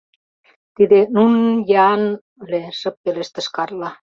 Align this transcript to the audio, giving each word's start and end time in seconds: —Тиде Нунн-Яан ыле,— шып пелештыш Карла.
—Тиде 0.75 0.99
Нунн-Яан 1.13 2.03
ыле,— 2.43 2.61
шып 2.79 2.95
пелештыш 3.03 3.47
Карла. 3.55 3.89